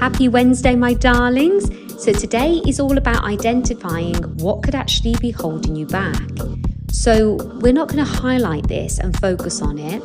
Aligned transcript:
Happy 0.00 0.28
Wednesday, 0.28 0.74
my 0.74 0.94
darlings. 0.94 1.68
So, 2.02 2.14
today 2.14 2.62
is 2.66 2.80
all 2.80 2.96
about 2.96 3.22
identifying 3.24 4.14
what 4.38 4.62
could 4.62 4.74
actually 4.74 5.14
be 5.20 5.30
holding 5.30 5.76
you 5.76 5.84
back. 5.84 6.22
So, 6.90 7.34
we're 7.60 7.74
not 7.74 7.88
going 7.88 8.02
to 8.02 8.10
highlight 8.10 8.66
this 8.66 8.98
and 8.98 9.14
focus 9.20 9.60
on 9.60 9.78
it. 9.78 10.02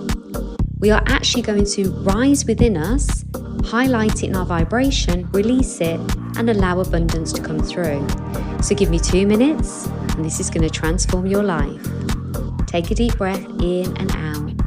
We 0.80 0.92
are 0.92 1.02
actually 1.06 1.44
going 1.44 1.64
to 1.68 1.92
rise 2.02 2.44
within 2.46 2.76
us, 2.76 3.24
highlight 3.64 4.22
it 4.22 4.32
in 4.32 4.36
our 4.36 4.46
vibration, 4.46 5.32
release 5.32 5.80
it, 5.80 6.02
and 6.38 6.50
allow 6.50 6.82
abundance 6.82 7.32
to 7.32 7.42
come 7.42 7.60
through. 7.60 8.06
So, 8.62 8.76
give 8.76 8.90
me 8.90 9.00
two 9.00 9.26
minutes, 9.26 9.86
and 9.86 10.26
this 10.26 10.42
is 10.42 10.50
going 10.50 10.64
to 10.64 10.70
transform 10.70 11.26
your 11.26 11.44
life. 11.44 11.88
Take 12.68 12.92
a 12.92 12.96
deep 12.96 13.16
breath 13.18 13.46
in 13.62 13.96
and 13.96 14.12
out. 14.12 14.62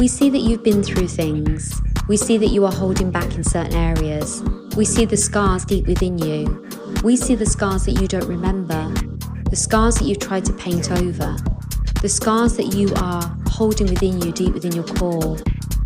We 0.00 0.08
see 0.08 0.30
that 0.30 0.40
you've 0.40 0.64
been 0.64 0.82
through 0.82 1.06
things. 1.06 1.80
We 2.12 2.18
see 2.18 2.36
that 2.36 2.48
you 2.48 2.66
are 2.66 2.72
holding 2.72 3.10
back 3.10 3.36
in 3.36 3.42
certain 3.42 3.74
areas. 3.74 4.42
We 4.76 4.84
see 4.84 5.06
the 5.06 5.16
scars 5.16 5.64
deep 5.64 5.86
within 5.86 6.18
you. 6.18 6.68
We 7.02 7.16
see 7.16 7.34
the 7.34 7.46
scars 7.46 7.86
that 7.86 7.92
you 7.92 8.06
don't 8.06 8.28
remember, 8.28 8.92
the 9.48 9.56
scars 9.56 9.94
that 9.94 10.04
you've 10.04 10.18
tried 10.18 10.44
to 10.44 10.52
paint 10.52 10.90
over, 10.90 11.34
the 12.02 12.10
scars 12.10 12.58
that 12.58 12.74
you 12.74 12.92
are 12.96 13.22
holding 13.46 13.86
within 13.86 14.20
you, 14.20 14.30
deep 14.30 14.52
within 14.52 14.72
your 14.72 14.84
core, 14.84 15.38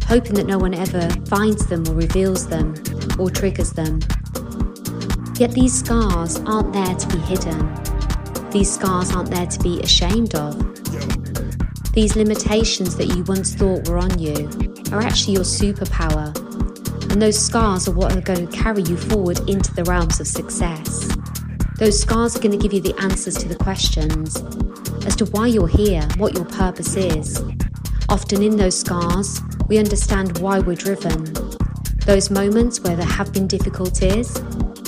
hoping 0.08 0.34
that 0.34 0.46
no 0.46 0.58
one 0.58 0.74
ever 0.74 1.08
finds 1.26 1.64
them 1.66 1.86
or 1.88 1.94
reveals 1.94 2.48
them 2.48 2.74
or 3.20 3.30
triggers 3.30 3.70
them. 3.74 4.00
Yet 5.38 5.52
these 5.52 5.78
scars 5.78 6.40
aren't 6.40 6.72
there 6.72 6.96
to 6.96 7.06
be 7.06 7.18
hidden. 7.18 7.72
These 8.50 8.74
scars 8.74 9.14
aren't 9.14 9.30
there 9.30 9.46
to 9.46 9.58
be 9.60 9.80
ashamed 9.80 10.34
of. 10.34 10.56
These 11.96 12.14
limitations 12.14 12.94
that 12.98 13.06
you 13.06 13.22
once 13.22 13.54
thought 13.54 13.88
were 13.88 13.96
on 13.96 14.18
you 14.18 14.50
are 14.92 15.00
actually 15.00 15.32
your 15.32 15.44
superpower, 15.44 16.28
and 17.10 17.22
those 17.22 17.38
scars 17.38 17.88
are 17.88 17.92
what 17.92 18.14
are 18.14 18.20
going 18.20 18.46
to 18.46 18.54
carry 18.54 18.82
you 18.82 18.98
forward 18.98 19.38
into 19.48 19.72
the 19.72 19.82
realms 19.84 20.20
of 20.20 20.26
success. 20.26 21.08
Those 21.78 21.98
scars 21.98 22.36
are 22.36 22.40
going 22.40 22.52
to 22.52 22.58
give 22.58 22.74
you 22.74 22.82
the 22.82 22.94
answers 23.00 23.36
to 23.38 23.48
the 23.48 23.56
questions 23.56 24.36
as 25.06 25.16
to 25.16 25.24
why 25.24 25.46
you're 25.46 25.68
here, 25.68 26.06
what 26.18 26.34
your 26.34 26.44
purpose 26.44 26.96
is. 26.96 27.42
Often 28.10 28.42
in 28.42 28.58
those 28.58 28.78
scars, 28.78 29.40
we 29.66 29.78
understand 29.78 30.36
why 30.36 30.58
we're 30.58 30.76
driven. 30.76 31.32
Those 32.04 32.28
moments 32.28 32.78
where 32.78 32.94
there 32.94 33.06
have 33.06 33.32
been 33.32 33.46
difficulties 33.46 34.38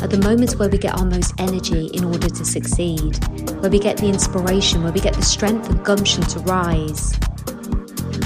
are 0.02 0.08
the 0.08 0.18
moments 0.18 0.56
where 0.56 0.68
we 0.68 0.78
get 0.78 0.98
our 0.98 1.04
most 1.04 1.34
energy 1.38 1.86
in 1.86 2.04
order 2.04 2.28
to 2.28 2.44
succeed 2.44 3.18
where 3.60 3.70
we 3.70 3.78
get 3.78 3.96
the 3.96 4.08
inspiration, 4.08 4.82
where 4.82 4.92
we 4.92 5.00
get 5.00 5.14
the 5.14 5.22
strength 5.22 5.68
and 5.68 5.84
gumption 5.84 6.22
to 6.24 6.38
rise. 6.40 7.18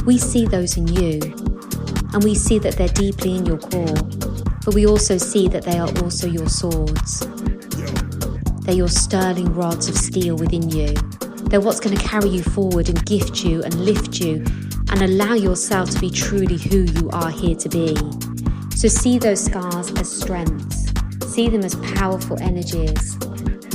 We 0.04 0.18
see 0.18 0.44
those 0.44 0.76
in 0.76 0.88
you, 0.88 1.20
and 2.12 2.22
we 2.22 2.34
see 2.34 2.58
that 2.58 2.74
they're 2.76 2.88
deeply 2.88 3.36
in 3.36 3.46
your 3.46 3.58
core, 3.58 3.94
but 4.64 4.74
we 4.74 4.86
also 4.86 5.16
see 5.16 5.48
that 5.48 5.64
they 5.64 5.78
are 5.78 5.88
also 6.02 6.26
your 6.26 6.48
swords. 6.48 7.20
They're 8.64 8.74
your 8.74 8.88
sterling 8.88 9.54
rods 9.54 9.88
of 9.88 9.96
steel 9.96 10.36
within 10.36 10.68
you. 10.68 10.94
They're 11.48 11.60
what's 11.60 11.80
going 11.80 11.96
to 11.96 12.02
carry 12.04 12.28
you 12.28 12.42
forward 12.42 12.88
and 12.88 13.04
gift 13.06 13.44
you 13.44 13.62
and 13.62 13.74
lift 13.74 14.20
you 14.20 14.44
and 14.90 15.02
allow 15.02 15.34
yourself 15.34 15.90
to 15.90 16.00
be 16.00 16.10
truly 16.10 16.58
who 16.58 16.82
you 16.82 17.10
are 17.10 17.30
here 17.30 17.56
to 17.56 17.68
be. 17.68 17.96
So 18.76 18.88
see 18.88 19.18
those 19.18 19.44
scars 19.44 19.90
as 19.92 20.10
strengths, 20.10 20.71
see 21.32 21.48
them 21.48 21.64
as 21.64 21.74
powerful 21.96 22.38
energies 22.40 23.18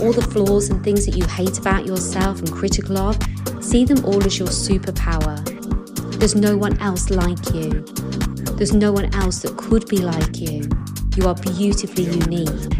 all 0.02 0.14
the 0.14 0.22
flaws 0.22 0.70
and 0.70 0.84
things 0.84 1.06
that 1.06 1.16
you 1.18 1.26
hate 1.26 1.58
about 1.58 1.86
yourself 1.86 2.40
and 2.40 2.52
critical 2.52 2.98
of, 2.98 3.18
see 3.62 3.84
them 3.84 4.04
all 4.06 4.24
as 4.24 4.38
your 4.38 4.48
superpower. 4.48 5.38
There's 6.20 6.36
no 6.36 6.56
one 6.56 6.80
else 6.80 7.10
like 7.10 7.54
you. 7.54 7.82
There's 8.58 8.74
no 8.74 8.92
one 8.92 9.14
else 9.16 9.42
that 9.42 9.58
could 9.58 9.88
be 9.88 9.98
like 9.98 10.40
you. 10.40 10.70
You 11.16 11.28
are 11.28 11.36
beautifully 11.36 12.04
unique. 12.04 12.74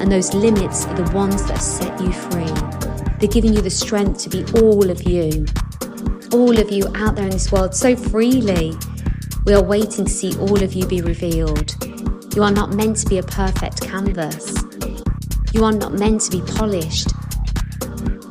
And 0.00 0.10
those 0.10 0.32
limits 0.32 0.86
are 0.86 0.94
the 0.94 1.10
ones 1.14 1.46
that 1.48 1.58
set 1.58 2.00
you 2.00 2.12
free. 2.12 3.18
They're 3.18 3.32
giving 3.32 3.52
you 3.52 3.60
the 3.60 3.70
strength 3.70 4.22
to 4.22 4.30
be 4.30 4.44
all 4.60 4.90
of 4.90 5.02
you. 5.02 5.44
All 6.32 6.58
of 6.58 6.70
you 6.70 6.86
out 6.94 7.14
there 7.14 7.24
in 7.24 7.30
this 7.30 7.52
world 7.52 7.74
so 7.74 7.94
freely. 7.94 8.74
We 9.44 9.52
are 9.52 9.62
waiting 9.62 10.06
to 10.06 10.10
see 10.10 10.36
all 10.38 10.62
of 10.62 10.72
you 10.72 10.86
be 10.86 11.02
revealed. 11.02 11.76
You 12.34 12.42
are 12.42 12.50
not 12.50 12.72
meant 12.72 12.96
to 12.96 13.06
be 13.10 13.18
a 13.18 13.22
perfect 13.22 13.82
canvas. 13.82 14.54
You 15.52 15.64
are 15.64 15.72
not 15.72 15.92
meant 15.92 16.22
to 16.22 16.30
be 16.30 16.40
polished 16.54 17.08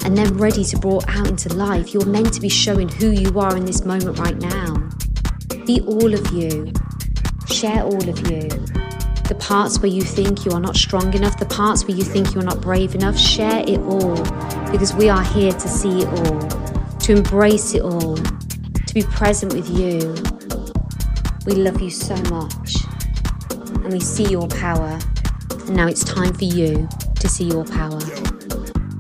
and 0.04 0.18
then 0.18 0.36
ready 0.38 0.64
to 0.64 0.78
brought 0.80 1.08
out 1.08 1.28
into 1.28 1.54
life. 1.54 1.94
You're 1.94 2.08
meant 2.08 2.34
to 2.34 2.42
be 2.42 2.50
showing 2.50 2.90
who 2.90 3.12
you 3.12 3.40
are 3.40 3.56
in 3.56 3.66
this 3.66 3.86
moment 3.86 4.18
right 4.18 4.36
now. 4.38 4.90
Be 5.68 5.82
all 5.82 6.12
of 6.16 6.32
you. 6.32 6.74
Share 7.46 7.84
all 7.84 8.10
of 8.10 8.28
you. 8.28 8.50
The 9.30 9.38
parts 9.40 9.80
where 9.80 9.92
you 9.92 10.02
think 10.02 10.46
you 10.46 10.52
are 10.54 10.60
not 10.60 10.76
strong 10.76 11.14
enough, 11.14 11.38
the 11.38 11.46
parts 11.46 11.88
where 11.88 11.96
you 11.96 12.04
think 12.04 12.34
you're 12.34 12.44
not 12.44 12.60
brave 12.60 12.96
enough, 12.96 13.20
share 13.20 13.64
it 13.68 13.80
all 13.82 14.16
because 14.72 14.96
we 14.96 15.10
are 15.10 15.24
here 15.24 15.52
to 15.52 15.68
see 15.68 16.02
it 16.02 16.08
all, 16.08 16.40
to 17.02 17.18
embrace 17.18 17.76
it 17.76 17.84
all, 17.84 18.16
to 18.16 18.94
be 18.96 19.04
present 19.04 19.54
with 19.54 19.70
you. 19.70 20.16
We 21.46 21.62
love 21.62 21.80
you 21.80 21.92
so 21.92 22.16
much 22.32 22.81
and 23.84 23.94
we 23.94 24.00
see 24.00 24.30
your 24.30 24.48
power. 24.48 25.00
And 25.68 25.76
now 25.76 25.88
it's 25.88 26.04
time 26.04 26.34
for 26.34 26.46
you 26.46 26.88
to 27.20 27.28
see 27.28 27.46
your 27.46 27.66
power. 27.66 28.00